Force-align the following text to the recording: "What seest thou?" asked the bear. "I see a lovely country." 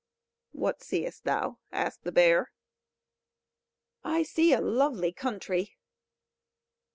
"What 0.53 0.81
seest 0.81 1.25
thou?" 1.25 1.59
asked 1.71 2.05
the 2.05 2.11
bear. 2.11 2.51
"I 4.03 4.23
see 4.23 4.51
a 4.51 4.59
lovely 4.59 5.13
country." 5.13 5.77